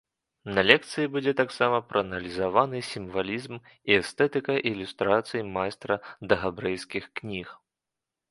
На 0.53 0.61
лекцыі 0.69 1.07
будзе 1.15 1.31
таксама 1.41 1.77
прааналізаваны 1.89 2.79
сімвалізм 2.91 3.59
і 3.91 3.93
эстэтыка 4.01 4.57
ілюстрацый 4.71 5.41
майстра 5.57 5.95
да 6.31 6.35
габрэйскіх 6.45 7.03
кніг. 7.21 7.47